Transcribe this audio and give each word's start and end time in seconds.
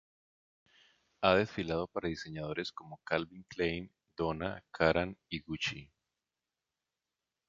Ha 1.21 1.35
desfilado 1.35 1.85
para 1.85 2.09
diseñadores 2.09 2.71
como 2.71 2.97
Calvin 3.03 3.45
Klein, 3.47 3.91
Donna 4.17 4.63
Karan, 4.71 5.15
y 5.29 5.41
Gucci. 5.41 5.91